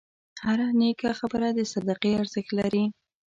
هره 0.45 0.67
نیکه 0.79 1.09
خبره 1.19 1.47
د 1.57 1.59
صدقې 1.73 2.11
ارزښت 2.21 2.51
لري. 2.59 2.85